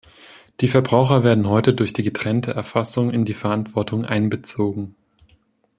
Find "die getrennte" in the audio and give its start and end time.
1.93-2.55